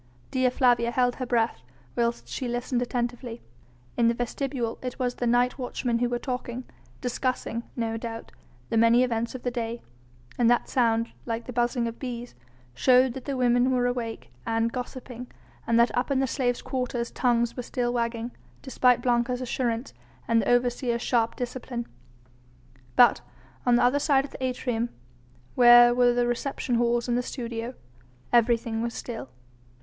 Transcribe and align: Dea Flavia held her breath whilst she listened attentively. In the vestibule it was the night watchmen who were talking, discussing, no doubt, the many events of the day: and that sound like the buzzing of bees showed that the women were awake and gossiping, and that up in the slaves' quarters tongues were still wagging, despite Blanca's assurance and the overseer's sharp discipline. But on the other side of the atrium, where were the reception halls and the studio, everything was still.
Dea 0.31 0.49
Flavia 0.49 0.89
held 0.89 1.17
her 1.17 1.27
breath 1.27 1.61
whilst 1.95 2.27
she 2.27 2.47
listened 2.47 2.81
attentively. 2.81 3.43
In 3.95 4.07
the 4.07 4.15
vestibule 4.15 4.79
it 4.81 4.97
was 4.97 5.13
the 5.13 5.27
night 5.27 5.59
watchmen 5.59 5.99
who 5.99 6.09
were 6.09 6.17
talking, 6.17 6.63
discussing, 7.01 7.61
no 7.75 7.97
doubt, 7.97 8.31
the 8.69 8.77
many 8.77 9.03
events 9.03 9.35
of 9.35 9.43
the 9.43 9.51
day: 9.51 9.79
and 10.39 10.49
that 10.49 10.67
sound 10.67 11.11
like 11.27 11.45
the 11.45 11.53
buzzing 11.53 11.87
of 11.87 11.99
bees 11.99 12.33
showed 12.73 13.13
that 13.13 13.25
the 13.25 13.37
women 13.37 13.69
were 13.69 13.85
awake 13.85 14.31
and 14.43 14.73
gossiping, 14.73 15.27
and 15.67 15.79
that 15.79 15.95
up 15.95 16.09
in 16.09 16.19
the 16.19 16.25
slaves' 16.25 16.63
quarters 16.63 17.11
tongues 17.11 17.55
were 17.55 17.61
still 17.61 17.93
wagging, 17.93 18.31
despite 18.63 19.03
Blanca's 19.03 19.39
assurance 19.39 19.93
and 20.27 20.41
the 20.41 20.49
overseer's 20.49 21.03
sharp 21.03 21.35
discipline. 21.35 21.85
But 22.95 23.21
on 23.67 23.75
the 23.75 23.83
other 23.83 23.99
side 23.99 24.25
of 24.25 24.31
the 24.31 24.43
atrium, 24.43 24.89
where 25.53 25.93
were 25.93 26.11
the 26.13 26.25
reception 26.25 26.73
halls 26.73 27.07
and 27.07 27.15
the 27.15 27.21
studio, 27.21 27.75
everything 28.33 28.81
was 28.81 28.95
still. 28.95 29.29